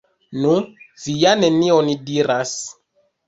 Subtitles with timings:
[0.43, 0.53] Nu,
[1.03, 2.57] vi ja nenion diras!